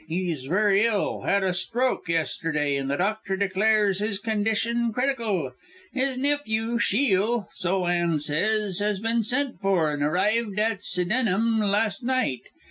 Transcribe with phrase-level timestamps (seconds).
[0.07, 5.53] He's very ill had a stroke yesterday, and the doctor declares his condition critical.
[5.93, 12.03] His nephew, Shiel, so Anne says, has been sent for, and arrived at Sydenham last
[12.03, 12.41] night!